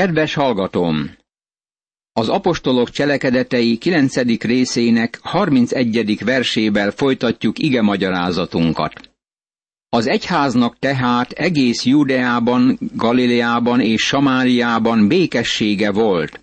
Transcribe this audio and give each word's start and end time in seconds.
Kedves 0.00 0.34
hallgatóm! 0.34 1.16
Az 2.12 2.28
apostolok 2.28 2.90
cselekedetei 2.90 3.78
9. 3.78 4.42
részének 4.42 5.18
31. 5.22 6.24
versével 6.24 6.90
folytatjuk 6.90 7.58
ige 7.58 7.82
magyarázatunkat. 7.82 9.10
Az 9.88 10.06
egyháznak 10.06 10.78
tehát 10.78 11.30
egész 11.30 11.84
Judeában, 11.84 12.78
Galileában 12.94 13.80
és 13.80 14.02
Samáriában 14.02 15.08
békessége 15.08 15.92
volt. 15.92 16.40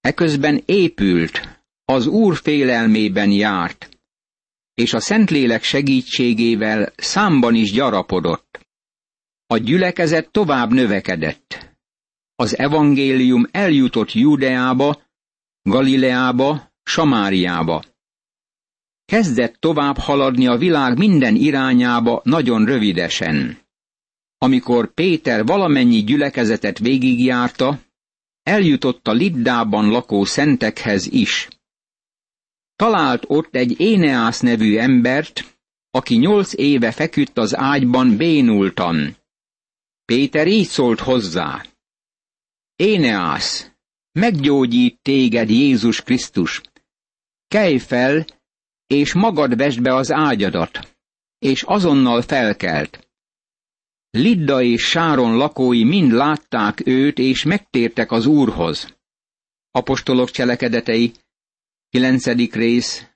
Eközben 0.00 0.62
épült, 0.66 1.62
az 1.84 2.06
Úr 2.06 2.36
félelmében 2.36 3.30
járt, 3.30 3.88
és 4.74 4.92
a 4.92 5.00
Szentlélek 5.00 5.62
segítségével 5.62 6.92
számban 6.96 7.54
is 7.54 7.72
gyarapodott. 7.72 8.60
A 9.46 9.56
gyülekezet 9.56 10.30
tovább 10.30 10.72
növekedett 10.72 11.71
az 12.42 12.58
evangélium 12.58 13.46
eljutott 13.50 14.12
Júdeába, 14.12 15.02
Galileába, 15.62 16.72
Samáriába. 16.82 17.82
Kezdett 19.04 19.54
tovább 19.58 19.96
haladni 19.96 20.46
a 20.46 20.56
világ 20.56 20.98
minden 20.98 21.34
irányába 21.34 22.20
nagyon 22.24 22.64
rövidesen. 22.64 23.58
Amikor 24.38 24.94
Péter 24.94 25.44
valamennyi 25.44 26.02
gyülekezetet 26.04 26.78
végigjárta, 26.78 27.80
eljutott 28.42 29.08
a 29.08 29.12
Liddában 29.12 29.88
lakó 29.88 30.24
szentekhez 30.24 31.06
is. 31.06 31.48
Talált 32.76 33.24
ott 33.26 33.54
egy 33.54 33.80
Éneász 33.80 34.40
nevű 34.40 34.76
embert, 34.76 35.58
aki 35.90 36.16
nyolc 36.16 36.52
éve 36.54 36.92
feküdt 36.92 37.38
az 37.38 37.56
ágyban 37.56 38.16
bénultan. 38.16 39.16
Péter 40.04 40.46
így 40.46 40.66
szólt 40.66 41.00
hozzá. 41.00 41.71
Éneász, 42.82 43.70
meggyógyít 44.12 44.98
téged 45.02 45.50
Jézus 45.50 46.02
Krisztus. 46.02 46.60
Kelj 47.48 47.78
fel, 47.78 48.24
és 48.86 49.12
magad 49.12 49.56
vesd 49.56 49.82
be 49.82 49.94
az 49.94 50.12
ágyadat, 50.12 50.96
és 51.38 51.62
azonnal 51.62 52.22
felkelt. 52.22 53.08
Lidda 54.10 54.62
és 54.62 54.88
Sáron 54.88 55.36
lakói 55.36 55.84
mind 55.84 56.12
látták 56.12 56.86
őt, 56.86 57.18
és 57.18 57.42
megtértek 57.42 58.10
az 58.10 58.26
Úrhoz. 58.26 58.96
Apostolok 59.70 60.30
cselekedetei, 60.30 61.12
9. 61.88 62.52
rész, 62.52 63.06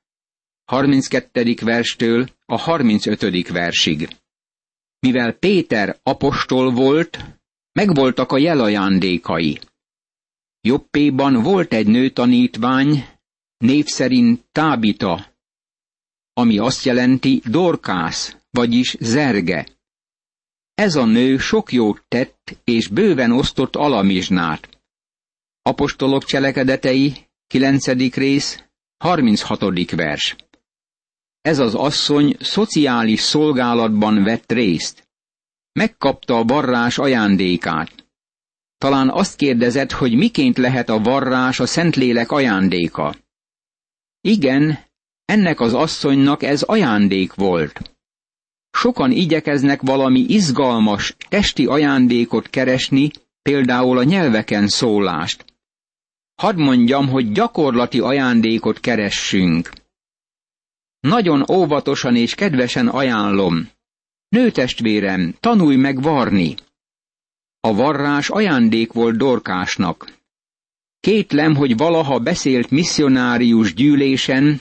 32. 0.65 1.55
verstől 1.61 2.29
a 2.45 2.59
35. 2.59 3.49
versig. 3.49 4.09
Mivel 4.99 5.33
Péter 5.33 6.01
apostol 6.03 6.73
volt, 6.73 7.19
Megvoltak 7.77 8.33
a 8.33 8.39
jelajándékai. 8.39 9.59
Jobbéban 10.61 11.43
volt 11.43 11.73
egy 11.73 11.87
nőtanítvány, 11.87 13.07
név 13.59 13.87
szerint 13.87 14.45
Tábita, 14.53 15.35
ami 16.33 16.59
azt 16.59 16.85
jelenti 16.85 17.43
dorkász, 17.45 18.37
vagyis 18.51 18.97
zerge. 19.01 19.67
Ez 20.75 20.95
a 20.95 21.05
nő 21.05 21.39
sok 21.39 21.73
jót 21.73 22.05
tett, 22.09 22.57
és 22.65 22.89
bőven 22.89 23.33
osztott 23.33 23.77
alamizsnát. 23.77 24.83
Apostolok 25.63 26.25
cselekedetei, 26.25 27.29
9. 27.47 28.15
rész, 28.15 28.65
36. 28.97 29.91
vers. 29.91 30.37
Ez 31.41 31.59
az 31.59 31.75
asszony 31.75 32.37
szociális 32.41 33.21
szolgálatban 33.21 34.23
vett 34.23 34.53
részt. 34.53 35.06
Megkapta 35.77 36.37
a 36.37 36.45
varrás 36.45 36.99
ajándékát. 36.99 38.09
Talán 38.79 39.11
azt 39.11 39.37
kérdezett, 39.37 39.93
hogy 39.93 40.17
miként 40.17 40.57
lehet 40.57 40.89
a 40.89 40.99
varrás 40.99 41.61
a 41.61 41.67
Szentlélek 41.67 42.31
ajándéka. 42.31 43.17
Igen, 44.21 44.79
ennek 45.25 45.61
az 45.61 45.75
asszonynak 45.75 46.43
ez 46.43 46.63
ajándék 46.63 47.35
volt. 47.35 47.97
Sokan 48.71 49.11
igyekeznek 49.11 49.81
valami 49.81 50.21
izgalmas, 50.21 51.17
testi 51.29 51.67
ajándékot 51.67 52.51
keresni, 52.51 53.11
például 53.43 53.99
a 53.99 54.05
nyelveken 54.05 54.69
szólást. 54.69 55.45
Hadd 56.35 56.57
mondjam, 56.57 57.09
hogy 57.09 57.33
gyakorlati 57.33 58.01
ajándékot 58.01 58.81
keressünk. 58.81 59.71
Nagyon 61.01 61.45
óvatosan 61.51 62.17
és 62.17 62.35
kedvesen 62.35 62.89
ajánlom, 62.89 63.75
Nőtestvérem, 64.37 65.35
tanulj 65.41 65.77
meg 65.77 66.03
varni! 66.03 66.55
A 67.61 67.75
varrás 67.75 68.31
ajándék 68.31 68.93
volt 68.93 69.17
Dorkásnak. 69.17 70.19
Kétlem, 71.01 71.55
hogy 71.55 71.77
valaha 71.77 72.19
beszélt 72.19 72.71
misszionárius 72.71 73.75
gyűlésen, 73.75 74.61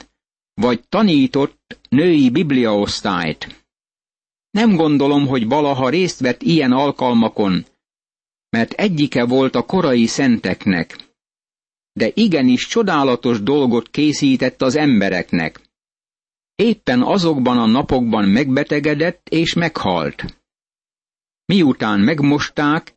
vagy 0.53 0.83
tanított 0.89 1.79
női 1.89 2.29
bibliaosztályt. 2.29 3.65
Nem 4.51 4.75
gondolom, 4.75 5.27
hogy 5.27 5.47
valaha 5.47 5.89
részt 5.89 6.19
vett 6.19 6.41
ilyen 6.41 6.71
alkalmakon, 6.71 7.65
mert 8.49 8.71
egyike 8.71 9.25
volt 9.25 9.55
a 9.55 9.65
korai 9.65 10.05
szenteknek. 10.05 10.95
De 11.93 12.11
igenis 12.13 12.67
csodálatos 12.67 13.41
dolgot 13.41 13.89
készített 13.89 14.61
az 14.61 14.75
embereknek. 14.75 15.64
Éppen 16.55 17.01
azokban 17.01 17.57
a 17.57 17.66
napokban 17.66 18.29
megbetegedett 18.29 19.29
és 19.29 19.53
meghalt. 19.53 20.43
Miután 21.45 21.99
megmosták, 21.99 22.93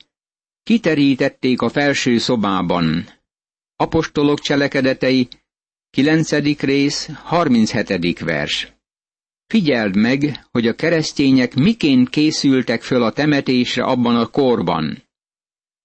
kiterítették 0.62 1.60
a 1.60 1.68
felső 1.68 2.18
szobában. 2.18 3.08
Apostolok 3.76 4.40
cselekedetei, 4.40 5.28
9. 5.90 6.60
rész, 6.60 7.08
37. 7.14 8.18
vers. 8.18 8.72
Figyeld 9.46 9.96
meg, 9.96 10.46
hogy 10.50 10.66
a 10.66 10.74
keresztények 10.74 11.54
miként 11.54 12.08
készültek 12.08 12.82
föl 12.82 13.02
a 13.02 13.12
temetésre 13.12 13.84
abban 13.84 14.16
a 14.16 14.26
korban. 14.26 15.02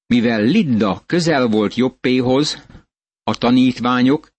Mivel 0.05 0.41
Lidda 0.41 1.03
közel 1.05 1.47
volt 1.47 1.75
Jobbéhoz, 1.75 2.65
a 3.23 3.35
tanítványok 3.35 4.32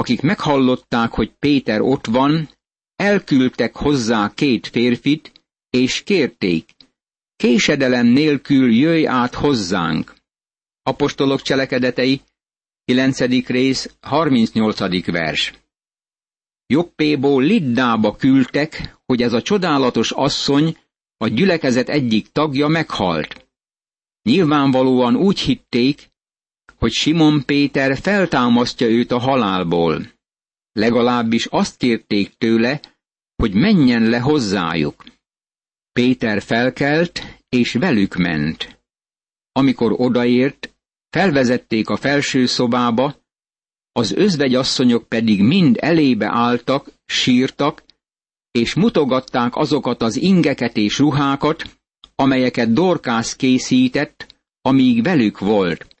akik 0.00 0.20
meghallották, 0.20 1.12
hogy 1.12 1.32
Péter 1.38 1.80
ott 1.80 2.06
van, 2.06 2.48
elküldtek 2.96 3.76
hozzá 3.76 4.32
két 4.34 4.66
férfit, 4.66 5.32
és 5.70 6.02
kérték, 6.02 6.70
késedelem 7.36 8.06
nélkül 8.06 8.72
jöjj 8.72 9.06
át 9.06 9.34
hozzánk. 9.34 10.14
Apostolok 10.82 11.42
cselekedetei, 11.42 12.20
9. 12.84 13.46
rész, 13.46 13.96
38. 14.00 15.06
vers. 15.06 15.52
Jobbéból 16.66 17.42
Liddába 17.42 18.16
küldtek, 18.16 18.98
hogy 19.06 19.22
ez 19.22 19.32
a 19.32 19.42
csodálatos 19.42 20.10
asszony, 20.10 20.76
a 21.16 21.28
gyülekezet 21.28 21.88
egyik 21.88 22.32
tagja 22.32 22.68
meghalt. 22.68 23.46
Nyilvánvalóan 24.22 25.16
úgy 25.16 25.40
hitték, 25.40 26.09
hogy 26.80 26.92
Simon 26.92 27.44
Péter 27.44 27.98
feltámasztja 27.98 28.88
őt 28.88 29.10
a 29.10 29.18
halálból. 29.18 30.12
Legalábbis 30.72 31.46
azt 31.46 31.76
kérték 31.76 32.34
tőle, 32.38 32.80
hogy 33.36 33.54
menjen 33.54 34.02
le 34.02 34.18
hozzájuk. 34.18 35.04
Péter 35.92 36.42
felkelt, 36.42 37.22
és 37.48 37.72
velük 37.72 38.16
ment. 38.16 38.80
Amikor 39.52 39.94
odaért, 39.96 40.74
felvezették 41.10 41.88
a 41.88 41.96
felső 41.96 42.46
szobába, 42.46 43.16
az 43.92 44.12
özvegyasszonyok 44.12 45.08
pedig 45.08 45.42
mind 45.42 45.76
elébe 45.80 46.26
álltak, 46.26 46.92
sírtak, 47.04 47.82
és 48.50 48.74
mutogatták 48.74 49.56
azokat 49.56 50.02
az 50.02 50.16
ingeket 50.16 50.76
és 50.76 50.98
ruhákat, 50.98 51.78
amelyeket 52.14 52.72
Dorkász 52.72 53.36
készített, 53.36 54.34
amíg 54.62 55.02
velük 55.02 55.38
volt. 55.38 55.99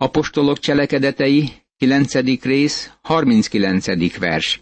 Apostolok 0.00 0.58
cselekedetei, 0.58 1.52
9. 1.76 2.14
rész, 2.42 2.92
39. 3.02 4.18
vers. 4.18 4.60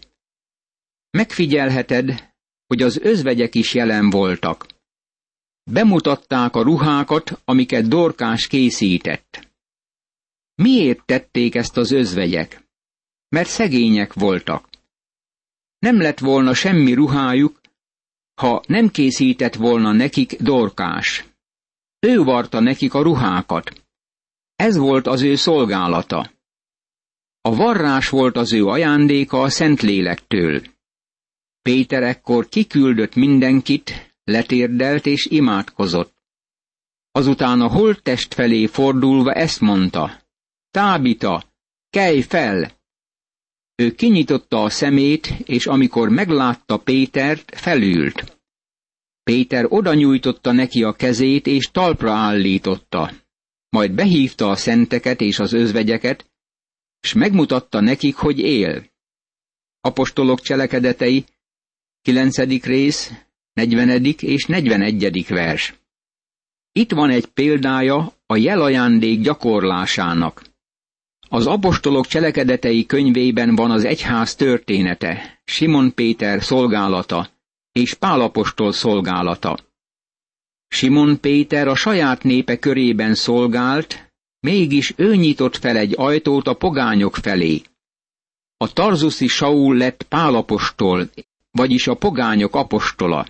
Megfigyelheted, 1.09 2.33
hogy 2.67 2.81
az 2.81 2.97
özvegyek 2.97 3.55
is 3.55 3.73
jelen 3.73 4.09
voltak. 4.09 4.65
Bemutatták 5.63 6.55
a 6.55 6.61
ruhákat, 6.61 7.41
amiket 7.45 7.87
Dorkás 7.87 8.47
készített. 8.47 9.51
Miért 10.55 11.05
tették 11.05 11.55
ezt 11.55 11.77
az 11.77 11.91
özvegyek? 11.91 12.63
Mert 13.29 13.49
szegények 13.49 14.13
voltak. 14.13 14.69
Nem 15.79 16.01
lett 16.01 16.19
volna 16.19 16.53
semmi 16.53 16.93
ruhájuk, 16.93 17.61
ha 18.41 18.63
nem 18.67 18.89
készített 18.89 19.55
volna 19.55 19.91
nekik 19.91 20.41
Dorkás. 20.41 21.25
Ő 21.99 22.23
varta 22.23 22.59
nekik 22.59 22.93
a 22.93 23.01
ruhákat. 23.01 23.86
Ez 24.57 24.77
volt 24.77 25.07
az 25.07 25.21
ő 25.21 25.35
szolgálata. 25.35 26.31
A 27.41 27.55
varrás 27.55 28.09
volt 28.09 28.37
az 28.37 28.53
ő 28.53 28.65
ajándéka 28.65 29.41
a 29.41 29.49
Szentlélektől. 29.49 30.61
Péter 31.61 32.03
ekkor 32.03 32.49
kiküldött 32.49 33.15
mindenkit, 33.15 34.15
letérdelt 34.23 35.05
és 35.05 35.25
imádkozott. 35.25 36.13
Azután 37.11 37.61
a 37.61 37.67
holttest 37.67 38.33
felé 38.33 38.65
fordulva 38.65 39.33
ezt 39.33 39.59
mondta. 39.59 40.21
Tábita, 40.71 41.43
kelj 41.89 42.21
fel! 42.21 42.71
Ő 43.75 43.91
kinyitotta 43.91 44.63
a 44.63 44.69
szemét, 44.69 45.27
és 45.45 45.65
amikor 45.65 46.09
meglátta 46.09 46.77
Pétert, 46.77 47.55
felült. 47.55 48.39
Péter 49.23 49.65
oda 49.69 49.93
nyújtotta 49.93 50.51
neki 50.51 50.83
a 50.83 50.93
kezét, 50.93 51.47
és 51.47 51.71
talpra 51.71 52.11
állította. 52.11 53.11
Majd 53.69 53.91
behívta 53.91 54.49
a 54.49 54.55
szenteket 54.55 55.21
és 55.21 55.39
az 55.39 55.53
özvegyeket, 55.53 56.31
és 57.01 57.13
megmutatta 57.13 57.79
nekik, 57.79 58.15
hogy 58.15 58.39
él. 58.39 58.85
Apostolok 59.81 60.41
cselekedetei, 60.41 61.25
9. 62.01 62.63
rész, 62.63 63.11
40. 63.53 64.05
és 64.19 64.45
41. 64.45 65.25
vers. 65.27 65.79
Itt 66.71 66.91
van 66.91 67.09
egy 67.09 67.25
példája 67.25 68.13
a 68.25 68.35
jelajándék 68.35 69.21
gyakorlásának. 69.21 70.41
Az 71.29 71.47
apostolok 71.47 72.07
cselekedetei 72.07 72.85
könyvében 72.85 73.55
van 73.55 73.71
az 73.71 73.83
egyház 73.83 74.35
története, 74.35 75.41
Simon 75.45 75.93
Péter 75.93 76.43
szolgálata 76.43 77.29
és 77.71 77.93
Pálapostol 77.93 78.71
szolgálata. 78.71 79.66
Simon 80.67 81.19
Péter 81.19 81.67
a 81.67 81.75
saját 81.75 82.23
népe 82.23 82.59
körében 82.59 83.15
szolgált, 83.15 84.11
mégis 84.39 84.93
ő 84.95 85.15
nyitott 85.15 85.57
fel 85.57 85.77
egy 85.77 85.93
ajtót 85.97 86.47
a 86.47 86.53
pogányok 86.53 87.15
felé. 87.15 87.61
A 88.57 88.73
tarzuszi 88.73 89.27
Saul 89.27 89.77
lett 89.77 90.03
Pálapostol, 90.03 91.09
vagyis 91.51 91.87
a 91.87 91.95
pogányok 91.95 92.55
apostola. 92.55 93.27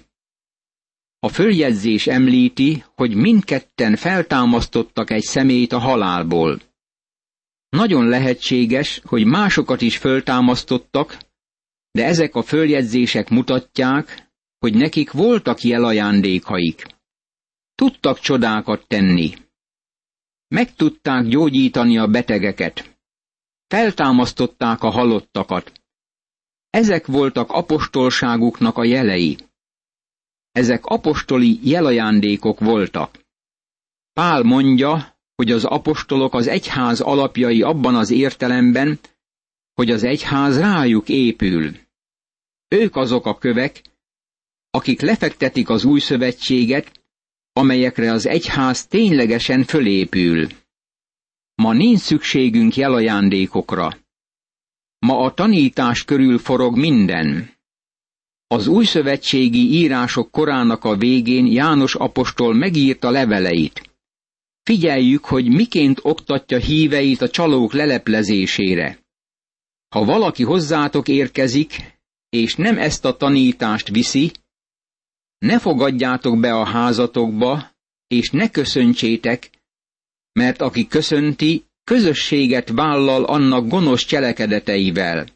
A 1.19 1.29
följegyzés 1.29 2.07
említi, 2.07 2.83
hogy 2.95 3.15
mindketten 3.15 3.95
feltámasztottak 3.95 5.11
egy 5.11 5.23
szemét 5.23 5.71
a 5.71 5.79
halálból. 5.79 6.61
Nagyon 7.69 8.07
lehetséges, 8.07 9.01
hogy 9.03 9.25
másokat 9.25 9.81
is 9.81 9.97
föltámasztottak, 9.97 11.17
de 11.91 12.05
ezek 12.05 12.35
a 12.35 12.41
följegyzések 12.41 13.29
mutatják, 13.29 14.29
hogy 14.59 14.73
nekik 14.73 15.11
voltak 15.11 15.61
jelajándékaik. 15.61 16.96
Tudtak 17.77 18.19
csodákat 18.19 18.87
tenni. 18.87 19.33
Meg 20.47 20.75
tudták 20.75 21.25
gyógyítani 21.25 21.97
a 21.97 22.07
betegeket. 22.07 22.97
Feltámasztották 23.67 24.83
a 24.83 24.89
halottakat. 24.89 25.81
Ezek 26.69 27.05
voltak 27.05 27.51
apostolságuknak 27.51 28.77
a 28.77 28.83
jelei. 28.83 29.37
Ezek 30.51 30.85
apostoli 30.85 31.59
jelajándékok 31.69 32.59
voltak. 32.59 33.25
Pál 34.13 34.43
mondja, 34.43 35.17
hogy 35.35 35.51
az 35.51 35.65
apostolok 35.65 36.33
az 36.33 36.47
egyház 36.47 37.01
alapjai 37.01 37.61
abban 37.61 37.95
az 37.95 38.09
értelemben, 38.11 38.99
hogy 39.73 39.91
az 39.91 40.03
egyház 40.03 40.59
rájuk 40.59 41.09
épül. 41.09 41.75
Ők 42.67 42.95
azok 42.95 43.25
a 43.25 43.37
kövek, 43.37 43.81
akik 44.69 45.01
lefektetik 45.01 45.69
az 45.69 45.85
új 45.85 45.99
szövetséget, 45.99 47.05
amelyekre 47.57 48.11
az 48.11 48.25
egyház 48.25 48.87
ténylegesen 48.87 49.63
fölépül. 49.63 50.47
Ma 51.55 51.73
nincs 51.73 51.99
szükségünk 51.99 52.75
jelajándékokra. 52.75 53.97
Ma 54.99 55.17
a 55.17 55.33
tanítás 55.33 56.03
körül 56.03 56.37
forog 56.37 56.77
minden. 56.77 57.51
Az 58.47 58.67
új 58.67 58.85
szövetségi 58.85 59.71
írások 59.71 60.31
korának 60.31 60.83
a 60.83 60.95
végén 60.95 61.45
János 61.45 61.95
apostol 61.95 62.53
megírta 62.53 63.09
leveleit. 63.09 63.89
Figyeljük, 64.63 65.25
hogy 65.25 65.47
miként 65.47 65.99
oktatja 66.01 66.57
híveit 66.57 67.21
a 67.21 67.29
csalók 67.29 67.73
leleplezésére. 67.73 68.99
Ha 69.95 70.05
valaki 70.05 70.43
hozzátok 70.43 71.07
érkezik, 71.07 71.75
és 72.29 72.55
nem 72.55 72.77
ezt 72.77 73.05
a 73.05 73.17
tanítást 73.17 73.89
viszi, 73.89 74.31
ne 75.37 75.59
fogadjátok 75.59 76.39
be 76.39 76.53
a 76.53 76.65
házatokba, 76.65 77.71
és 78.07 78.29
ne 78.29 78.49
köszöntsétek, 78.49 79.49
mert 80.31 80.61
aki 80.61 80.87
köszönti, 80.87 81.65
közösséget 81.83 82.69
vállal 82.69 83.23
annak 83.23 83.67
gonosz 83.67 84.05
cselekedeteivel. 84.05 85.27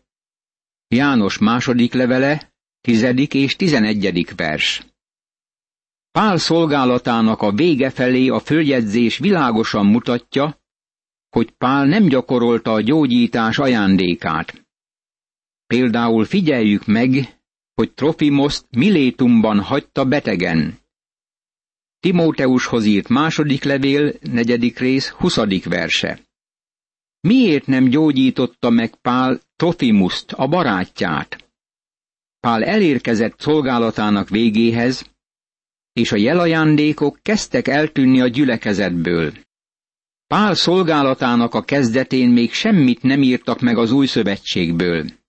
János 0.87 1.37
második 1.37 1.93
levele, 1.93 2.53
tizedik 2.81 3.33
és 3.33 3.55
tizenegyedik 3.55 4.35
vers. 4.35 4.85
Pál 6.11 6.37
szolgálatának 6.37 7.41
a 7.41 7.51
vége 7.51 7.89
felé 7.89 8.27
a 8.27 8.39
följegyzés 8.39 9.17
világosan 9.17 9.85
mutatja, 9.85 10.59
hogy 11.29 11.51
Pál 11.51 11.85
nem 11.85 12.07
gyakorolta 12.07 12.71
a 12.71 12.81
gyógyítás 12.81 13.57
ajándékát. 13.57 14.65
Például 15.67 16.25
figyeljük 16.25 16.85
meg, 16.85 17.39
hogy 17.81 17.93
Trofimoszt 17.93 18.65
Milétumban 18.69 19.59
hagyta 19.59 20.05
betegen. 20.05 20.79
Timóteushoz 21.99 22.85
írt 22.85 23.07
második 23.07 23.63
levél, 23.63 24.13
negyedik 24.21 24.79
rész, 24.79 25.09
huszadik 25.09 25.65
verse. 25.65 26.19
Miért 27.19 27.65
nem 27.65 27.83
gyógyította 27.83 28.69
meg 28.69 28.95
Pál 28.95 29.39
Trofimuszt, 29.55 30.31
a 30.31 30.47
barátját? 30.47 31.51
Pál 32.39 32.63
elérkezett 32.63 33.39
szolgálatának 33.39 34.29
végéhez, 34.29 35.05
és 35.93 36.11
a 36.11 36.15
jelajándékok 36.15 37.19
kezdtek 37.21 37.67
eltűnni 37.67 38.21
a 38.21 38.27
gyülekezetből. 38.27 39.33
Pál 40.27 40.55
szolgálatának 40.55 41.53
a 41.53 41.61
kezdetén 41.63 42.29
még 42.29 42.51
semmit 42.51 43.01
nem 43.01 43.21
írtak 43.21 43.59
meg 43.59 43.77
az 43.77 43.91
új 43.91 44.05
szövetségből. 44.05 45.20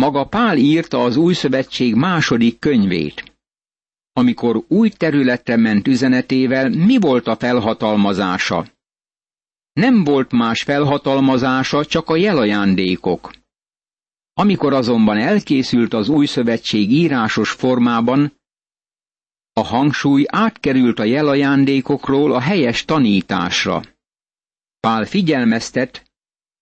Maga 0.00 0.24
Pál 0.24 0.56
írta 0.56 1.02
az 1.02 1.16
új 1.16 1.34
szövetség 1.34 1.94
második 1.94 2.58
könyvét. 2.58 3.38
Amikor 4.12 4.64
új 4.68 4.88
területre 4.88 5.56
ment 5.56 5.88
üzenetével, 5.88 6.68
mi 6.68 6.98
volt 6.98 7.26
a 7.26 7.36
felhatalmazása? 7.36 8.66
Nem 9.72 10.04
volt 10.04 10.32
más 10.32 10.62
felhatalmazása, 10.62 11.84
csak 11.84 12.08
a 12.08 12.16
jelajándékok. 12.16 13.30
Amikor 14.32 14.72
azonban 14.72 15.16
elkészült 15.16 15.92
az 15.94 16.08
új 16.08 16.26
szövetség 16.26 16.90
írásos 16.90 17.50
formában, 17.50 18.32
a 19.52 19.62
hangsúly 19.64 20.24
átkerült 20.28 20.98
a 20.98 21.04
jelajándékokról 21.04 22.32
a 22.32 22.40
helyes 22.40 22.84
tanításra. 22.84 23.82
Pál 24.80 25.04
figyelmeztet, 25.04 26.10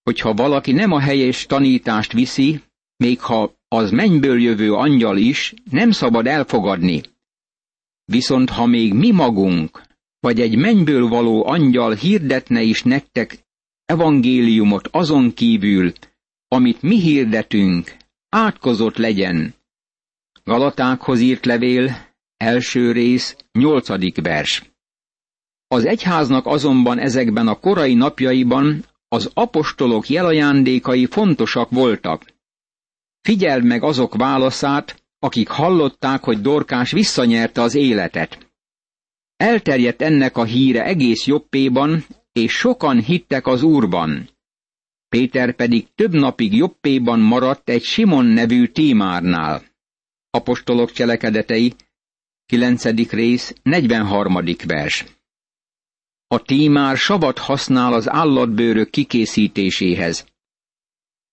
hogy 0.03 0.19
ha 0.19 0.33
valaki 0.33 0.71
nem 0.71 0.91
a 0.91 0.99
helyes 0.99 1.45
tanítást 1.45 2.11
viszi, 2.11 2.67
még 2.99 3.19
ha 3.19 3.53
az 3.67 3.91
mennyből 3.91 4.41
jövő 4.41 4.73
angyal 4.73 5.17
is, 5.17 5.53
nem 5.71 5.91
szabad 5.91 6.27
elfogadni. 6.27 7.01
Viszont 8.05 8.49
ha 8.49 8.65
még 8.65 8.93
mi 8.93 9.11
magunk, 9.11 9.81
vagy 10.19 10.41
egy 10.41 10.57
mennyből 10.57 11.07
való 11.07 11.45
angyal 11.45 11.93
hirdetne 11.93 12.61
is 12.61 12.83
nektek 12.83 13.45
evangéliumot 13.85 14.87
azon 14.91 15.33
kívül, 15.33 15.91
amit 16.47 16.81
mi 16.81 16.99
hirdetünk, 16.99 17.95
átkozott 18.29 18.97
legyen. 18.97 19.53
Galatákhoz 20.43 21.19
írt 21.19 21.45
levél, 21.45 22.07
Első 22.37 22.91
rész, 22.91 23.35
nyolcadik 23.51 24.21
vers. 24.21 24.71
Az 25.67 25.85
egyháznak 25.85 26.45
azonban 26.45 26.99
ezekben 26.99 27.47
a 27.47 27.59
korai 27.59 27.93
napjaiban 27.93 28.85
az 29.07 29.31
apostolok 29.33 30.09
jelajándékai 30.09 31.05
fontosak 31.05 31.69
voltak. 31.69 32.25
Figyeld 33.21 33.63
meg 33.63 33.83
azok 33.83 34.15
válaszát, 34.15 35.03
akik 35.19 35.47
hallották, 35.47 36.23
hogy 36.23 36.41
Dorkás 36.41 36.91
visszanyerte 36.91 37.61
az 37.61 37.75
életet. 37.75 38.51
Elterjedt 39.35 40.01
ennek 40.01 40.37
a 40.37 40.43
híre 40.43 40.83
egész 40.83 41.25
Jobbéban, 41.25 42.05
és 42.31 42.51
sokan 42.51 43.01
hittek 43.01 43.47
az 43.47 43.63
Úrban. 43.63 44.29
Péter 45.09 45.55
pedig 45.55 45.87
több 45.95 46.13
napig 46.13 46.55
Jobbéban 46.55 47.19
maradt 47.19 47.69
egy 47.69 47.83
Simon 47.83 48.25
nevű 48.25 48.67
Tímárnál. 48.67 49.63
Apostolok 50.29 50.91
cselekedetei, 50.91 51.73
9. 52.45 53.11
rész, 53.11 53.53
43. 53.63 54.43
vers. 54.65 55.05
A 56.27 56.41
tímár 56.41 56.97
savat 56.97 57.37
használ 57.37 57.93
az 57.93 58.09
állatbőrök 58.09 58.89
kikészítéséhez. 58.89 60.25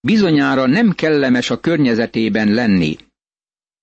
Bizonyára 0.06 0.66
nem 0.66 0.90
kellemes 0.90 1.50
a 1.50 1.60
környezetében 1.60 2.48
lenni. 2.48 2.96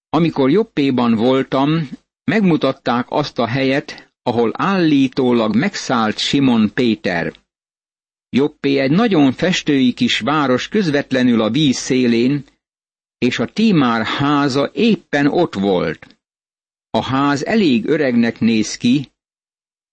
Amikor 0.10 0.50
Jobbéban 0.50 1.15
voltam, 1.15 1.89
megmutatták 2.24 3.06
azt 3.10 3.39
a 3.39 3.48
helyet, 3.48 4.13
ahol 4.22 4.51
állítólag 4.53 5.56
megszállt 5.56 6.18
Simon 6.18 6.72
Péter. 6.74 7.34
Jobbé 8.30 8.77
egy 8.77 8.92
nagyon 8.92 9.32
festői 9.32 9.94
kis 9.94 10.20
város 10.20 10.68
közvetlenül 10.68 11.42
a 11.42 11.50
víz 11.50 11.77
szélén, 11.77 12.44
és 13.18 13.39
a 13.39 13.46
tímár 13.46 14.06
háza 14.06 14.72
éppen 14.74 15.27
ott 15.27 15.53
volt. 15.53 16.18
A 16.89 17.03
ház 17.03 17.46
elég 17.46 17.86
öregnek 17.86 18.39
néz 18.39 18.77
ki, 18.77 19.12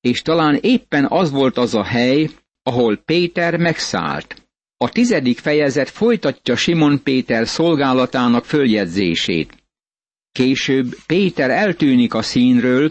és 0.00 0.22
talán 0.22 0.58
éppen 0.60 1.06
az 1.06 1.30
volt 1.30 1.56
az 1.56 1.74
a 1.74 1.84
hely, 1.84 2.30
ahol 2.62 2.96
Péter 2.96 3.56
megszállt. 3.56 4.49
A 4.84 4.88
tizedik 4.88 5.38
fejezet 5.38 5.90
folytatja 5.90 6.56
Simon 6.56 7.02
Péter 7.02 7.46
szolgálatának 7.48 8.44
följegyzését. 8.44 9.62
Később 10.32 10.96
Péter 11.06 11.50
eltűnik 11.50 12.14
a 12.14 12.22
színről, 12.22 12.90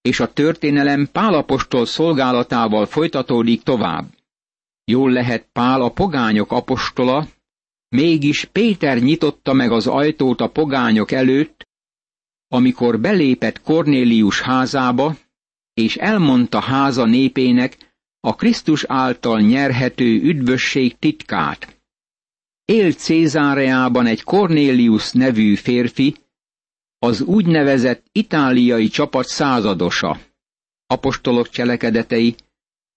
és 0.00 0.20
a 0.20 0.32
történelem 0.32 1.08
Pálapostól 1.12 1.86
szolgálatával 1.86 2.86
folytatódik 2.86 3.62
tovább. 3.62 4.06
Jól 4.84 5.10
lehet 5.10 5.48
Pál 5.52 5.82
a 5.82 5.90
pogányok 5.90 6.52
apostola, 6.52 7.28
mégis 7.88 8.44
Péter 8.44 8.98
nyitotta 8.98 9.52
meg 9.52 9.72
az 9.72 9.86
ajtót 9.86 10.40
a 10.40 10.48
pogányok 10.48 11.10
előtt, 11.10 11.66
amikor 12.48 13.00
belépett 13.00 13.60
Kornélius 13.60 14.40
házába, 14.40 15.16
és 15.74 15.96
elmondta 15.96 16.60
háza 16.60 17.04
népének 17.04 17.85
a 18.26 18.34
Krisztus 18.34 18.84
által 18.84 19.40
nyerhető 19.40 20.20
üdvösség 20.22 20.98
titkát. 20.98 21.80
Élt 22.64 22.98
Cézáreában 22.98 24.06
egy 24.06 24.22
Cornélius 24.22 25.12
nevű 25.12 25.54
férfi, 25.54 26.14
az 26.98 27.20
úgynevezett 27.20 28.04
itáliai 28.12 28.88
csapat 28.88 29.26
századosa. 29.26 30.20
Apostolok 30.86 31.48
cselekedetei, 31.48 32.34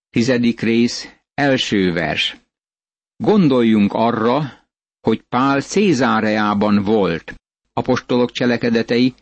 tizedik 0.10 0.60
rész, 0.62 1.10
első 1.34 1.94
vers. 1.94 2.38
Gondoljunk 3.24 3.94
arra, 3.94 4.68
hogy 5.02 5.22
Pál 5.22 5.62
Cézáreában 5.62 6.84
volt. 6.84 7.34
Apostolok 7.74 8.32
cselekedetei, 8.32 9.14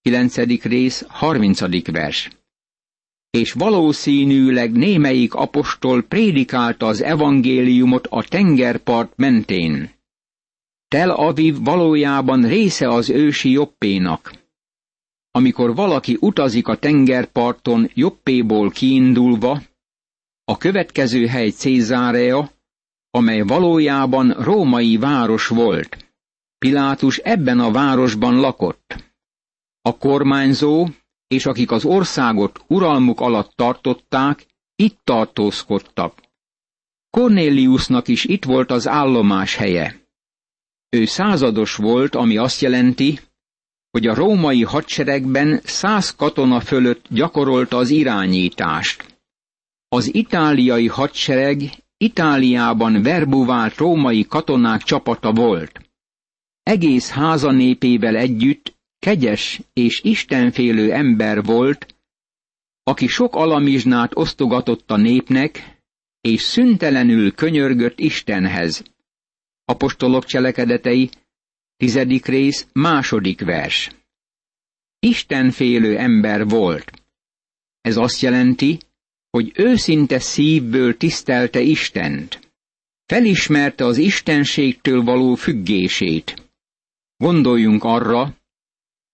kilencedik 0.00 0.62
rész, 0.64 1.04
harmincadik 1.08 1.90
vers 1.90 2.37
és 3.30 3.52
valószínűleg 3.52 4.72
némelyik 4.72 5.34
apostol 5.34 6.02
prédikálta 6.02 6.86
az 6.86 7.02
evangéliumot 7.02 8.06
a 8.06 8.22
tengerpart 8.22 9.12
mentén. 9.16 9.90
Tel 10.88 11.10
Aviv 11.10 11.56
valójában 11.60 12.48
része 12.48 12.88
az 12.88 13.10
ősi 13.10 13.50
Joppénak. 13.50 14.32
Amikor 15.30 15.74
valaki 15.74 16.16
utazik 16.20 16.68
a 16.68 16.76
tengerparton 16.76 17.90
Joppéból 17.94 18.70
kiindulva, 18.70 19.62
a 20.44 20.56
következő 20.56 21.26
hely 21.26 21.50
Cézárea, 21.50 22.50
amely 23.10 23.40
valójában 23.40 24.30
római 24.30 24.96
város 24.96 25.46
volt. 25.46 26.12
Pilátus 26.58 27.16
ebben 27.18 27.60
a 27.60 27.70
városban 27.70 28.40
lakott. 28.40 29.04
A 29.80 29.96
kormányzó 29.98 30.88
és 31.28 31.46
akik 31.46 31.70
az 31.70 31.84
országot 31.84 32.64
uralmuk 32.66 33.20
alatt 33.20 33.52
tartották, 33.54 34.46
itt 34.76 34.98
tartózkodtak. 35.04 36.22
Cornéliusnak 37.10 38.08
is 38.08 38.24
itt 38.24 38.44
volt 38.44 38.70
az 38.70 38.88
állomás 38.88 39.54
helye. 39.54 40.06
Ő 40.88 41.04
százados 41.04 41.76
volt, 41.76 42.14
ami 42.14 42.36
azt 42.36 42.60
jelenti, 42.60 43.20
hogy 43.90 44.06
a 44.06 44.14
római 44.14 44.62
hadseregben 44.62 45.60
száz 45.64 46.14
katona 46.14 46.60
fölött 46.60 47.06
gyakorolta 47.08 47.76
az 47.76 47.90
irányítást. 47.90 49.20
Az 49.88 50.14
itáliai 50.14 50.86
hadsereg 50.86 51.86
Itáliában 52.00 53.02
verbuvált 53.02 53.76
római 53.76 54.26
katonák 54.26 54.82
csapata 54.82 55.32
volt. 55.32 55.80
Egész 56.62 57.10
háza 57.10 57.50
népével 57.50 58.16
együtt 58.16 58.77
kegyes 58.98 59.60
és 59.72 60.00
istenfélő 60.02 60.92
ember 60.92 61.42
volt, 61.42 61.96
aki 62.82 63.06
sok 63.06 63.34
alamizsnát 63.34 64.16
osztogatott 64.16 64.90
a 64.90 64.96
népnek, 64.96 65.78
és 66.20 66.42
szüntelenül 66.42 67.34
könyörgött 67.34 67.98
Istenhez. 67.98 68.82
Apostolok 69.64 70.24
cselekedetei, 70.24 71.10
tizedik 71.76 72.26
rész, 72.26 72.66
második 72.72 73.40
vers. 73.40 73.90
Istenfélő 74.98 75.98
ember 75.98 76.48
volt. 76.48 77.02
Ez 77.80 77.96
azt 77.96 78.20
jelenti, 78.20 78.78
hogy 79.30 79.52
őszinte 79.54 80.18
szívből 80.18 80.96
tisztelte 80.96 81.60
Istent. 81.60 82.52
Felismerte 83.06 83.84
az 83.84 83.96
istenségtől 83.96 85.02
való 85.02 85.34
függését. 85.34 86.50
Gondoljunk 87.16 87.84
arra, 87.84 88.37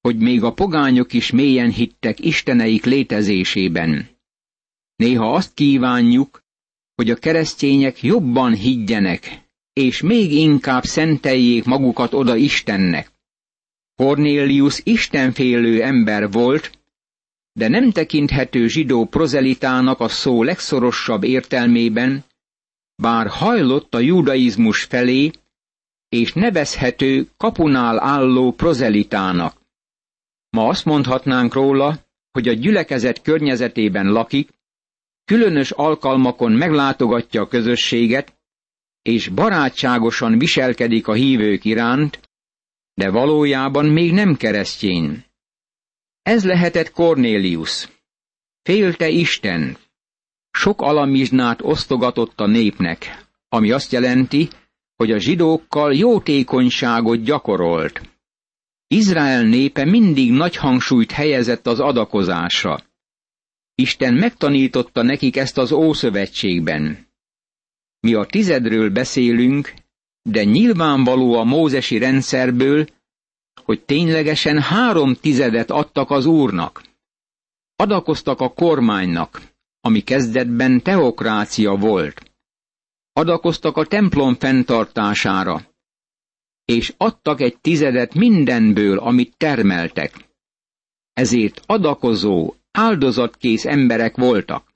hogy 0.05 0.17
még 0.19 0.43
a 0.43 0.53
pogányok 0.53 1.13
is 1.13 1.31
mélyen 1.31 1.71
hittek 1.71 2.21
isteneik 2.21 2.85
létezésében. 2.85 4.09
Néha 4.97 5.33
azt 5.33 5.55
kívánjuk, 5.55 6.43
hogy 6.95 7.11
a 7.11 7.17
keresztények 7.17 8.03
jobban 8.03 8.55
higgyenek, 8.55 9.43
és 9.73 10.03
még 10.03 10.33
inkább 10.33 10.85
szenteljék 10.85 11.65
magukat 11.65 12.15
oda 12.15 12.37
Istennek. 12.37 13.13
Cornélius 13.97 14.81
istenfélő 14.85 15.83
ember 15.83 16.31
volt, 16.31 16.79
de 17.53 17.69
nem 17.69 17.91
tekinthető 17.91 18.67
zsidó 18.69 19.05
prozelitának 19.05 20.01
a 20.01 20.09
szó 20.09 20.43
legszorosabb 20.43 21.23
értelmében, 21.23 22.25
bár 22.95 23.27
hajlott 23.27 23.95
a 23.95 23.99
judaizmus 23.99 24.83
felé, 24.83 25.31
és 26.09 26.33
nevezhető 26.33 27.29
kapunál 27.37 28.01
álló 28.01 28.53
prozelitának. 28.53 29.63
Ma 30.55 30.69
azt 30.69 30.85
mondhatnánk 30.85 31.55
róla, 31.55 31.99
hogy 32.31 32.49
a 32.49 32.53
gyülekezet 32.53 33.23
környezetében 33.23 34.13
lakik, 34.13 34.49
különös 35.25 35.71
alkalmakon 35.71 36.53
meglátogatja 36.53 37.43
a 37.43 37.49
közösséget, 37.49 38.35
és 39.03 39.29
barátságosan 39.29 40.39
viselkedik 40.39 41.09
a 41.09 41.13
hívők 41.13 41.65
iránt, 41.65 42.21
de 42.95 43.11
valójában 43.11 43.87
még 43.87 44.13
nem 44.13 44.37
keresztény. 44.37 45.25
Ez 46.23 46.45
lehetett 46.45 46.91
Cornélius. 46.91 47.89
Félte 48.63 49.09
Isten. 49.09 49.77
Sok 50.51 50.83
alamizsnát 50.83 51.63
osztogatott 51.63 52.41
a 52.41 52.47
népnek, 52.47 53.25
ami 53.49 53.71
azt 53.71 53.93
jelenti, 53.93 54.49
hogy 54.97 55.11
a 55.11 55.19
zsidókkal 55.19 55.95
jótékonyságot 55.95 57.23
gyakorolt. 57.23 58.14
Izrael 58.95 59.43
népe 59.43 59.85
mindig 59.85 60.33
nagy 60.33 60.57
hangsúlyt 60.57 61.11
helyezett 61.11 61.67
az 61.67 61.81
adakozásra. 61.81 62.81
Isten 63.75 64.15
megtanította 64.15 65.03
nekik 65.03 65.37
ezt 65.37 65.59
az 65.59 65.73
Ószövetségben. 65.73 67.07
Mi 68.01 68.15
a 68.15 68.25
tizedről 68.25 68.91
beszélünk, 68.91 69.75
de 70.23 70.45
nyilvánvaló 70.45 71.35
a 71.35 71.45
mózesi 71.45 71.99
rendszerből, 71.99 72.87
hogy 73.65 73.85
ténylegesen 73.85 74.61
három 74.61 75.15
tizedet 75.15 75.71
adtak 75.71 76.11
az 76.11 76.27
Úrnak. 76.27 76.83
Adakoztak 77.77 78.41
a 78.41 78.53
kormánynak, 78.53 79.43
ami 79.81 80.01
kezdetben 80.01 80.83
teokrácia 80.83 81.77
volt. 81.77 82.31
Adakoztak 83.13 83.77
a 83.77 83.87
templom 83.87 84.35
fenntartására, 84.35 85.74
és 86.65 86.95
adtak 86.97 87.41
egy 87.41 87.59
tizedet 87.61 88.15
mindenből, 88.15 88.99
amit 88.99 89.37
termeltek. 89.37 90.29
Ezért 91.13 91.63
adakozó, 91.67 92.55
áldozatkész 92.71 93.65
emberek 93.65 94.17
voltak. 94.17 94.73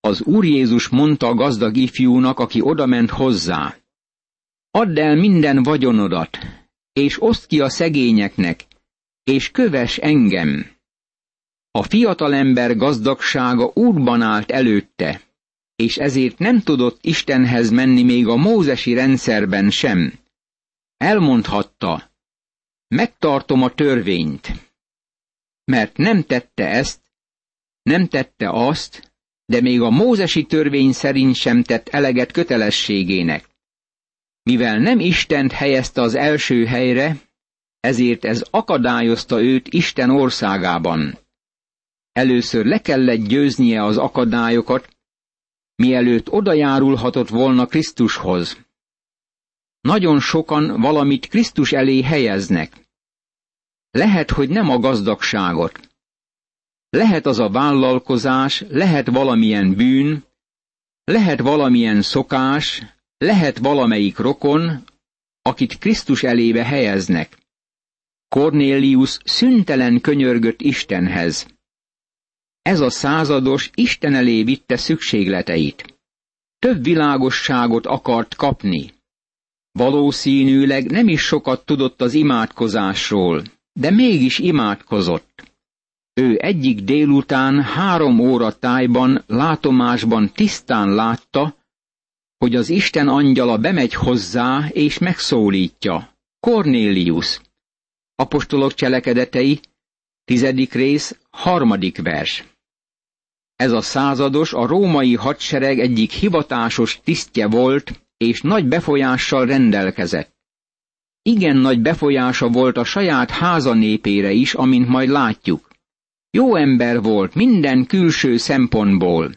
Az 0.00 0.22
Úr 0.22 0.44
Jézus 0.44 0.88
mondta 0.88 1.26
a 1.26 1.34
gazdag 1.34 1.76
ifjúnak, 1.76 2.38
aki 2.38 2.60
odament 2.60 3.10
hozzá. 3.10 3.76
Add 4.70 4.98
el 4.98 5.16
minden 5.16 5.62
vagyonodat, 5.62 6.38
és 6.92 7.22
oszd 7.22 7.46
ki 7.46 7.60
a 7.60 7.68
szegényeknek, 7.68 8.66
és 9.24 9.50
köves 9.50 9.96
engem. 9.96 10.66
A 11.70 11.82
fiatalember 11.82 12.76
gazdagsága 12.76 13.70
úrban 13.74 14.22
állt 14.22 14.50
előtte, 14.50 15.20
és 15.76 15.96
ezért 15.96 16.38
nem 16.38 16.60
tudott 16.60 16.98
Istenhez 17.00 17.70
menni 17.70 18.02
még 18.02 18.26
a 18.26 18.36
mózesi 18.36 18.94
rendszerben 18.94 19.70
sem. 19.70 20.12
Elmondhatta, 21.04 22.10
megtartom 22.88 23.62
a 23.62 23.74
törvényt, 23.74 24.52
mert 25.64 25.96
nem 25.96 26.22
tette 26.22 26.68
ezt, 26.68 27.00
nem 27.82 28.06
tette 28.06 28.50
azt, 28.50 29.12
de 29.44 29.60
még 29.60 29.80
a 29.80 29.90
mózesi 29.90 30.44
törvény 30.44 30.92
szerint 30.92 31.34
sem 31.34 31.62
tett 31.62 31.88
eleget 31.88 32.32
kötelességének. 32.32 33.48
Mivel 34.42 34.78
nem 34.78 35.00
Istent 35.00 35.52
helyezte 35.52 36.00
az 36.00 36.14
első 36.14 36.64
helyre, 36.64 37.16
ezért 37.80 38.24
ez 38.24 38.44
akadályozta 38.50 39.42
őt 39.42 39.68
Isten 39.68 40.10
országában. 40.10 41.18
Először 42.12 42.64
le 42.64 42.80
kellett 42.80 43.26
győznie 43.26 43.84
az 43.84 43.96
akadályokat, 43.96 44.88
mielőtt 45.74 46.30
odajárulhatott 46.30 47.28
volna 47.28 47.66
Krisztushoz. 47.66 48.68
Nagyon 49.80 50.20
sokan 50.20 50.80
valamit 50.80 51.26
Krisztus 51.26 51.72
elé 51.72 52.02
helyeznek. 52.02 52.88
Lehet, 53.90 54.30
hogy 54.30 54.48
nem 54.48 54.68
a 54.70 54.78
gazdagságot. 54.78 55.80
Lehet 56.88 57.26
az 57.26 57.38
a 57.38 57.48
vállalkozás, 57.48 58.64
lehet 58.68 59.06
valamilyen 59.06 59.74
bűn, 59.74 60.24
lehet 61.04 61.40
valamilyen 61.40 62.02
szokás, 62.02 62.82
lehet 63.18 63.58
valamelyik 63.58 64.18
rokon, 64.18 64.84
akit 65.42 65.78
Krisztus 65.78 66.22
elébe 66.22 66.64
helyeznek. 66.64 67.38
Cornélius 68.28 69.18
szüntelen 69.24 70.00
könyörgött 70.00 70.60
Istenhez. 70.60 71.46
Ez 72.62 72.80
a 72.80 72.90
százados 72.90 73.70
Isten 73.74 74.14
elé 74.14 74.42
vitte 74.42 74.76
szükségleteit. 74.76 75.98
Több 76.58 76.82
világosságot 76.82 77.86
akart 77.86 78.34
kapni. 78.34 78.92
Valószínűleg 79.72 80.90
nem 80.90 81.08
is 81.08 81.20
sokat 81.20 81.64
tudott 81.64 82.00
az 82.00 82.14
imádkozásról, 82.14 83.42
de 83.72 83.90
mégis 83.90 84.38
imádkozott. 84.38 85.42
Ő 86.14 86.36
egyik 86.40 86.80
délután 86.80 87.62
három 87.62 88.18
óra 88.18 88.58
tájban, 88.58 89.24
látomásban 89.26 90.32
tisztán 90.32 90.94
látta, 90.94 91.56
hogy 92.38 92.56
az 92.56 92.68
Isten 92.68 93.08
angyala 93.08 93.58
bemegy 93.58 93.94
hozzá 93.94 94.68
és 94.68 94.98
megszólítja. 94.98 96.18
Cornélius. 96.40 97.40
Apostolok 98.14 98.74
cselekedetei, 98.74 99.60
tizedik 100.24 100.72
rész, 100.72 101.18
harmadik 101.30 102.02
vers. 102.02 102.44
Ez 103.56 103.72
a 103.72 103.80
százados 103.80 104.52
a 104.52 104.66
római 104.66 105.14
hadsereg 105.14 105.78
egyik 105.78 106.10
hivatásos 106.10 107.00
tisztje 107.04 107.46
volt, 107.46 108.02
és 108.24 108.40
nagy 108.40 108.66
befolyással 108.66 109.46
rendelkezett. 109.46 110.34
Igen 111.22 111.56
nagy 111.56 111.80
befolyása 111.80 112.48
volt 112.48 112.76
a 112.76 112.84
saját 112.84 113.30
háza 113.30 113.74
népére 113.74 114.32
is, 114.32 114.54
amint 114.54 114.88
majd 114.88 115.08
látjuk. 115.08 115.68
Jó 116.30 116.54
ember 116.54 117.02
volt 117.02 117.34
minden 117.34 117.86
külső 117.86 118.36
szempontból. 118.36 119.34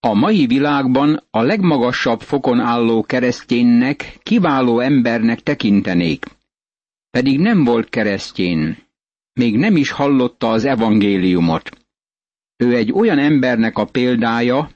A 0.00 0.14
mai 0.14 0.46
világban 0.46 1.26
a 1.30 1.42
legmagasabb 1.42 2.20
fokon 2.20 2.60
álló 2.60 3.02
kereszténynek 3.02 4.18
kiváló 4.22 4.80
embernek 4.80 5.40
tekintenék. 5.40 6.26
Pedig 7.10 7.38
nem 7.38 7.64
volt 7.64 7.88
keresztjén. 7.88 8.76
Még 9.32 9.58
nem 9.58 9.76
is 9.76 9.90
hallotta 9.90 10.50
az 10.50 10.64
evangéliumot. 10.64 11.70
Ő 12.56 12.76
egy 12.76 12.92
olyan 12.92 13.18
embernek 13.18 13.78
a 13.78 13.84
példája, 13.84 14.70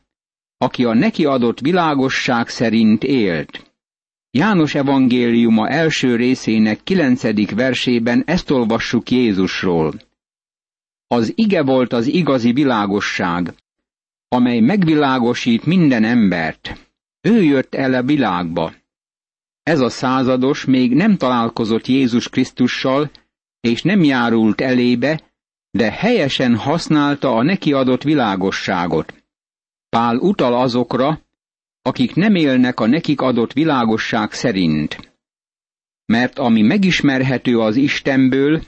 aki 0.58 0.84
a 0.84 0.94
neki 0.94 1.24
adott 1.24 1.60
világosság 1.60 2.48
szerint 2.48 3.04
élt. 3.04 3.72
János 4.30 4.74
evangéliuma 4.74 5.68
első 5.68 6.16
részének 6.16 6.82
kilencedik 6.82 7.50
versében 7.50 8.22
ezt 8.26 8.50
olvassuk 8.50 9.10
Jézusról. 9.10 9.94
Az 11.06 11.32
ige 11.34 11.62
volt 11.62 11.92
az 11.92 12.06
igazi 12.06 12.52
világosság, 12.52 13.54
amely 14.28 14.60
megvilágosít 14.60 15.64
minden 15.64 16.04
embert. 16.04 16.90
Ő 17.20 17.42
jött 17.42 17.74
el 17.74 17.94
a 17.94 18.02
világba. 18.02 18.72
Ez 19.62 19.80
a 19.80 19.88
százados 19.88 20.64
még 20.64 20.94
nem 20.94 21.16
találkozott 21.16 21.86
Jézus 21.86 22.28
Krisztussal, 22.28 23.10
és 23.60 23.82
nem 23.82 24.02
járult 24.02 24.60
elébe, 24.60 25.20
de 25.70 25.90
helyesen 25.90 26.56
használta 26.56 27.34
a 27.34 27.42
neki 27.42 27.72
adott 27.72 28.02
világosságot. 28.02 29.25
Pál 29.96 30.16
utal 30.16 30.54
azokra, 30.54 31.20
akik 31.82 32.14
nem 32.14 32.34
élnek 32.34 32.80
a 32.80 32.86
nekik 32.86 33.20
adott 33.20 33.52
világosság 33.52 34.32
szerint. 34.32 35.12
Mert 36.04 36.38
ami 36.38 36.62
megismerhető 36.62 37.58
az 37.58 37.76
Istenből, 37.76 38.62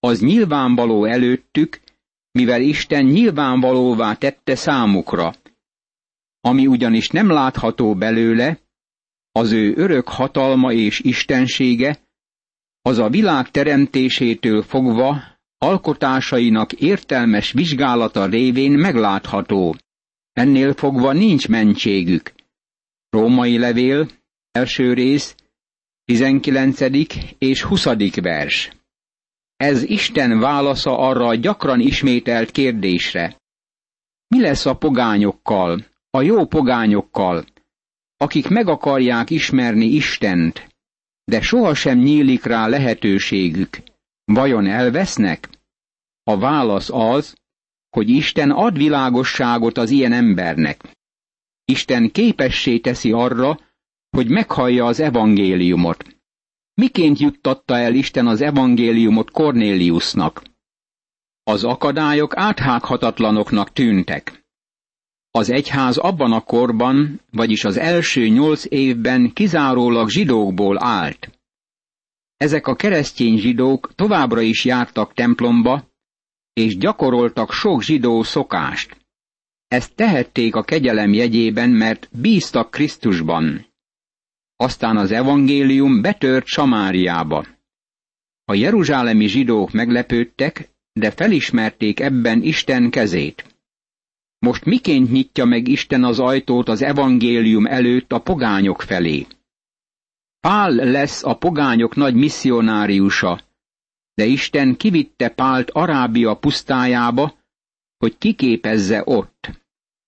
az 0.00 0.20
nyilvánvaló 0.20 1.04
előttük, 1.04 1.80
mivel 2.30 2.60
Isten 2.60 3.04
nyilvánvalóvá 3.04 4.14
tette 4.14 4.54
számukra. 4.54 5.34
Ami 6.40 6.66
ugyanis 6.66 7.08
nem 7.08 7.30
látható 7.30 7.94
belőle, 7.94 8.58
az 9.32 9.52
ő 9.52 9.74
örök 9.76 10.08
hatalma 10.08 10.72
és 10.72 11.00
istensége, 11.00 11.98
az 12.82 12.98
a 12.98 13.08
világ 13.08 13.50
teremtésétől 13.50 14.62
fogva 14.62 15.22
alkotásainak 15.58 16.72
értelmes 16.72 17.52
vizsgálata 17.52 18.26
révén 18.26 18.72
meglátható. 18.72 19.76
Ennél 20.36 20.72
fogva 20.72 21.12
nincs 21.12 21.48
mentségük. 21.48 22.34
Római 23.10 23.58
levél, 23.58 24.08
első 24.50 24.92
rész, 24.92 25.34
19. 26.04 26.80
és 27.38 27.62
20. 27.62 27.84
vers. 28.14 28.70
Ez 29.56 29.82
Isten 29.82 30.38
válasza 30.38 30.98
arra 30.98 31.26
a 31.26 31.34
gyakran 31.34 31.80
ismételt 31.80 32.50
kérdésre. 32.50 33.36
Mi 34.28 34.40
lesz 34.40 34.66
a 34.66 34.76
pogányokkal, 34.76 35.86
a 36.10 36.22
jó 36.22 36.46
pogányokkal, 36.46 37.44
akik 38.16 38.48
meg 38.48 38.68
akarják 38.68 39.30
ismerni 39.30 39.86
Istent, 39.86 40.68
de 41.24 41.40
sohasem 41.40 41.98
nyílik 41.98 42.44
rá 42.44 42.66
lehetőségük? 42.66 43.82
Vajon 44.24 44.66
elvesznek? 44.66 45.48
A 46.22 46.38
válasz 46.38 46.90
az, 46.90 47.34
hogy 47.90 48.08
Isten 48.08 48.50
ad 48.50 48.76
világosságot 48.76 49.78
az 49.78 49.90
ilyen 49.90 50.12
embernek. 50.12 50.96
Isten 51.64 52.10
képessé 52.10 52.78
teszi 52.78 53.12
arra, 53.12 53.58
hogy 54.10 54.28
meghallja 54.28 54.84
az 54.84 55.00
evangéliumot. 55.00 56.04
Miként 56.74 57.18
juttatta 57.18 57.78
el 57.78 57.94
Isten 57.94 58.26
az 58.26 58.40
evangéliumot 58.40 59.30
Cornéliusnak? 59.30 60.42
Az 61.42 61.64
akadályok 61.64 62.36
áthághatatlanoknak 62.36 63.72
tűntek. 63.72 64.44
Az 65.30 65.50
egyház 65.50 65.96
abban 65.96 66.32
a 66.32 66.40
korban, 66.40 67.20
vagyis 67.30 67.64
az 67.64 67.76
első 67.76 68.28
nyolc 68.28 68.64
évben 68.68 69.32
kizárólag 69.32 70.08
zsidókból 70.08 70.84
állt. 70.84 71.30
Ezek 72.36 72.66
a 72.66 72.74
keresztény 72.74 73.38
zsidók 73.38 73.94
továbbra 73.94 74.40
is 74.40 74.64
jártak 74.64 75.12
templomba, 75.12 75.84
és 76.60 76.76
gyakoroltak 76.76 77.52
sok 77.52 77.82
zsidó 77.82 78.22
szokást. 78.22 78.96
Ezt 79.68 79.94
tehették 79.94 80.54
a 80.54 80.62
kegyelem 80.62 81.12
jegyében, 81.12 81.70
mert 81.70 82.08
bíztak 82.12 82.70
Krisztusban. 82.70 83.66
Aztán 84.56 84.96
az 84.96 85.10
evangélium 85.10 86.00
betört 86.00 86.46
Samáriába. 86.46 87.46
A 88.44 88.54
jeruzsálemi 88.54 89.26
zsidók 89.26 89.72
meglepődtek, 89.72 90.70
de 90.92 91.10
felismerték 91.10 92.00
ebben 92.00 92.42
Isten 92.42 92.90
kezét. 92.90 93.44
Most 94.38 94.64
miként 94.64 95.10
nyitja 95.10 95.44
meg 95.44 95.68
Isten 95.68 96.04
az 96.04 96.18
ajtót 96.18 96.68
az 96.68 96.82
evangélium 96.82 97.66
előtt 97.66 98.12
a 98.12 98.18
pogányok 98.20 98.82
felé? 98.82 99.26
Pál 100.40 100.70
lesz 100.70 101.24
a 101.24 101.34
pogányok 101.34 101.94
nagy 101.94 102.14
misszionáriusa, 102.14 103.45
de 104.16 104.24
Isten 104.24 104.76
kivitte 104.76 105.28
Pált 105.28 105.70
Arábia 105.70 106.34
pusztájába, 106.34 107.38
hogy 107.98 108.18
kiképezze 108.18 109.02
ott. 109.04 109.50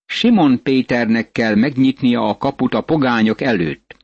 Simon 0.07 0.63
Péternek 0.63 1.33
kell 1.33 1.55
megnyitnia 1.55 2.29
a 2.29 2.37
kaput 2.37 2.75
a 2.75 2.81
pogányok 2.81 3.41
előtt. 3.41 3.97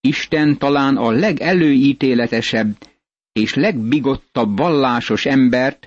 Isten 0.00 0.58
talán 0.58 0.96
a 0.96 1.10
legelőítéletesebb 1.10 2.76
és 3.32 3.54
legbigottabb 3.54 4.56
vallásos 4.56 5.26
embert, 5.26 5.86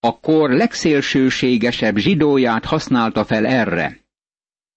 a 0.00 0.20
kor 0.20 0.50
legszélsőségesebb 0.50 1.96
zsidóját 1.96 2.64
használta 2.64 3.24
fel 3.24 3.46
erre. 3.46 4.00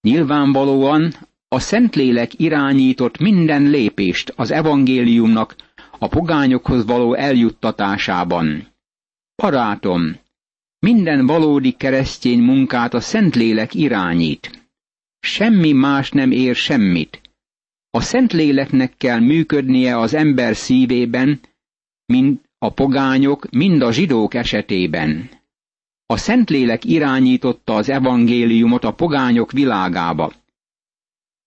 Nyilvánvalóan 0.02 1.14
a 1.48 1.60
Szentlélek 1.60 2.40
irányított 2.40 3.18
minden 3.18 3.64
lépést 3.70 4.34
az 4.36 4.52
evangéliumnak 4.52 5.56
a 6.04 6.08
pogányokhoz 6.08 6.86
való 6.86 7.14
eljuttatásában. 7.14 8.68
Parátom, 9.36 10.16
minden 10.80 11.26
valódi 11.26 11.72
keresztény 11.72 12.40
munkát 12.40 12.94
a 12.94 13.00
Szentlélek 13.00 13.74
irányít. 13.74 14.68
Semmi 15.20 15.72
más 15.72 16.12
nem 16.12 16.32
ér 16.32 16.56
semmit. 16.56 17.22
A 17.90 18.02
Szentléleknek 18.02 18.94
kell 18.98 19.20
működnie 19.20 19.98
az 19.98 20.14
ember 20.14 20.56
szívében, 20.56 21.40
mint 22.06 22.50
a 22.58 22.70
pogányok, 22.70 23.50
mind 23.52 23.82
a 23.82 23.92
zsidók 23.92 24.34
esetében. 24.34 25.30
A 26.06 26.18
Szentlélek 26.18 26.86
irányította 26.86 27.76
az 27.76 27.90
evangéliumot 27.90 28.84
a 28.84 28.94
pogányok 28.94 29.52
világába. 29.52 30.34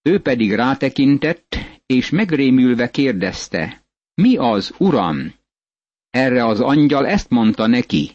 Ő 0.02 0.20
pedig 0.20 0.52
rátekintett, 0.54 1.56
és 1.86 2.10
megrémülve 2.10 2.90
kérdezte, 2.90 3.85
mi 4.22 4.36
az, 4.36 4.74
uram? 4.78 5.34
Erre 6.10 6.44
az 6.44 6.60
angyal 6.60 7.06
ezt 7.06 7.30
mondta 7.30 7.66
neki, 7.66 8.12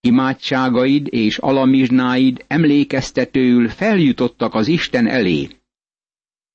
imádságaid 0.00 1.06
és 1.10 1.38
alamizsnáid 1.38 2.44
emlékeztetőül 2.46 3.68
feljutottak 3.68 4.54
az 4.54 4.68
Isten 4.68 5.06
elé. 5.06 5.48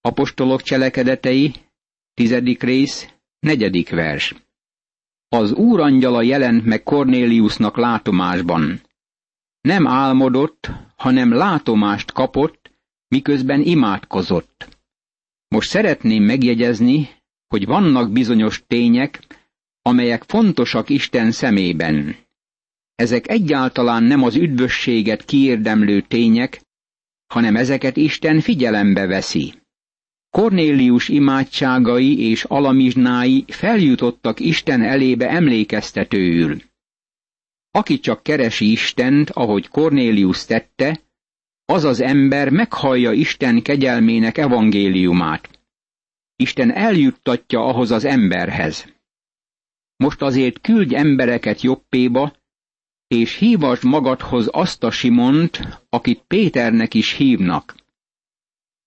Apostolok 0.01 0.61
cselekedetei, 0.61 1.53
tizedik 2.13 2.63
rész, 2.63 3.13
negyedik 3.39 3.89
vers. 3.89 4.35
Az 5.29 5.51
úr 5.51 5.79
angyala 5.79 6.21
jelent 6.21 6.65
meg 6.65 6.83
Kornéliusnak 6.83 7.77
látomásban. 7.77 8.81
nem 9.61 9.87
álmodott, 9.87 10.69
hanem 10.95 11.33
látomást 11.33 12.11
kapott, 12.11 12.71
miközben 13.07 13.61
imádkozott. 13.61 14.77
Most 15.47 15.69
szeretném 15.69 16.23
megjegyezni, 16.23 17.09
hogy 17.49 17.65
vannak 17.65 18.11
bizonyos 18.11 18.63
tények, 18.67 19.19
amelyek 19.81 20.23
fontosak 20.23 20.89
Isten 20.89 21.31
szemében. 21.31 22.15
Ezek 22.95 23.29
egyáltalán 23.29 24.03
nem 24.03 24.23
az 24.23 24.35
üdvösséget 24.35 25.25
kiérdemlő 25.25 26.01
tények, 26.01 26.61
hanem 27.27 27.55
ezeket 27.55 27.97
Isten 27.97 28.39
figyelembe 28.39 29.05
veszi. 29.05 29.53
Kornélius 30.29 31.07
imádságai 31.07 32.29
és 32.29 32.43
alamizsnái 32.43 33.45
feljutottak 33.47 34.39
Isten 34.39 34.81
elébe 34.81 35.29
emlékeztetőül. 35.29 36.61
Aki 37.71 37.99
csak 37.99 38.23
keresi 38.23 38.71
Istent, 38.71 39.29
ahogy 39.29 39.67
Kornélius 39.67 40.45
tette, 40.45 41.01
az 41.65 41.83
az 41.83 42.01
ember 42.01 42.49
meghallja 42.49 43.11
Isten 43.11 43.61
kegyelmének 43.61 44.37
evangéliumát. 44.37 45.58
Isten 46.41 46.71
eljuttatja 46.71 47.59
ahhoz 47.65 47.91
az 47.91 48.05
emberhez. 48.05 48.93
Most 49.95 50.21
azért 50.21 50.61
küldj 50.61 50.95
embereket 50.95 51.61
Jobbéba, 51.61 52.35
és 53.07 53.35
hívasd 53.35 53.83
magadhoz 53.83 54.47
azt 54.51 54.83
a 54.83 54.91
Simont, 54.91 55.59
akit 55.89 56.23
Péternek 56.27 56.93
is 56.93 57.13
hívnak. 57.13 57.75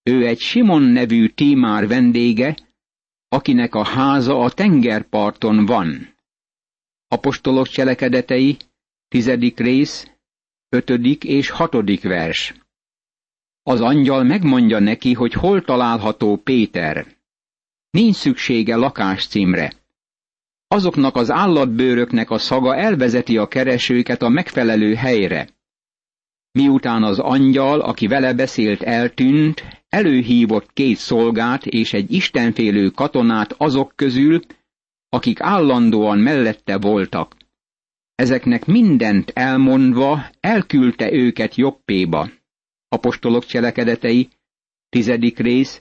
Ő 0.03 0.27
egy 0.27 0.39
Simon 0.39 0.83
nevű 0.83 1.29
tímár 1.29 1.87
vendége, 1.87 2.57
akinek 3.29 3.75
a 3.75 3.85
háza 3.85 4.39
a 4.39 4.51
tengerparton 4.51 5.67
van. 5.67 6.15
Apostolok 7.09 7.69
cselekedetei, 7.69 8.57
tizedik 9.09 9.59
rész, 9.59 10.11
ötödik 10.69 11.25
és 11.25 11.51
hatodik 11.51 12.03
vers. 12.03 12.55
Az 13.63 13.81
angyal 13.81 14.23
megmondja 14.23 14.79
neki, 14.79 15.13
hogy 15.13 15.33
hol 15.33 15.65
található 15.65 16.37
Péter. 16.37 17.21
Nincs 17.93 18.17
szüksége 18.17 18.77
lakáscímre. 18.77 19.73
Azoknak 20.69 21.17
az 21.17 21.31
állatbőröknek 21.31 22.31
a 22.31 22.39
szaga 22.39 22.77
elvezeti 22.77 23.37
a 23.39 23.49
keresőket 23.49 24.23
a 24.23 24.29
megfelelő 24.29 24.95
helyre. 24.95 25.49
Miután 26.53 27.03
az 27.03 27.19
angyal, 27.19 27.81
aki 27.81 28.07
vele 28.07 28.35
beszélt, 28.35 28.83
eltűnt, 28.83 29.63
előhívott 29.89 30.73
két 30.73 30.97
szolgát 30.97 31.67
és 31.67 31.93
egy 31.93 32.13
istenfélő 32.13 32.91
katonát 32.91 33.53
azok 33.53 33.93
közül, 33.97 34.41
akik 35.09 35.41
állandóan 35.41 36.19
mellette 36.19 36.79
voltak. 36.79 37.37
Ezeknek 38.15 38.67
mindent 38.67 39.31
elmondva 39.31 40.27
elküldte 40.41 41.13
őket 41.13 41.55
Jobbéba. 41.55 42.29
Apostolok 42.89 43.45
cselekedetei, 43.45 44.29
tizedik 44.89 45.39
rész, 45.39 45.81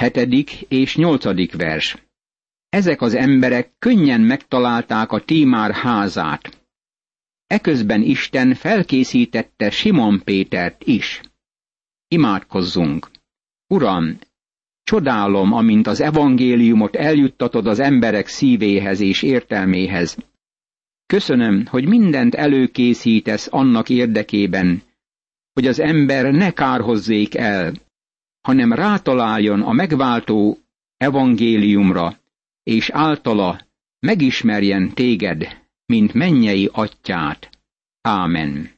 hetedik 0.00 0.60
és 0.68 0.96
nyolcadik 0.96 1.56
vers. 1.56 1.96
Ezek 2.68 3.00
az 3.00 3.14
emberek 3.14 3.72
könnyen 3.78 4.20
megtalálták 4.20 5.12
a 5.12 5.20
Tímár 5.20 5.72
házát. 5.72 6.64
Eközben 7.46 8.02
Isten 8.02 8.54
felkészítette 8.54 9.70
Simon 9.70 10.20
Pétert 10.24 10.82
is. 10.84 11.20
Imádkozzunk! 12.08 13.10
Uram, 13.66 14.18
csodálom, 14.82 15.52
amint 15.52 15.86
az 15.86 16.00
evangéliumot 16.00 16.96
eljuttatod 16.96 17.66
az 17.66 17.78
emberek 17.80 18.26
szívéhez 18.26 19.00
és 19.00 19.22
értelméhez. 19.22 20.16
Köszönöm, 21.06 21.66
hogy 21.66 21.88
mindent 21.88 22.34
előkészítesz 22.34 23.48
annak 23.50 23.88
érdekében, 23.88 24.82
hogy 25.52 25.66
az 25.66 25.80
ember 25.80 26.32
ne 26.32 26.50
kárhozzék 26.50 27.34
el, 27.34 27.72
hanem 28.40 28.72
rátaláljon 28.72 29.62
a 29.62 29.72
megváltó 29.72 30.58
evangéliumra, 30.96 32.18
és 32.62 32.90
általa 32.90 33.66
megismerjen 34.00 34.94
téged, 34.94 35.58
mint 35.86 36.14
mennyei 36.14 36.68
atyát. 36.72 37.48
Ámen. 38.00 38.70